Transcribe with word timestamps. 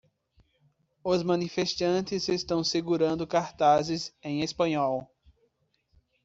Os 1.03 1.21
manifestantes 1.21 2.27
estão 2.27 2.63
segurando 2.63 3.27
cartazes 3.27 4.11
em 4.23 4.41
espanhol. 4.41 5.07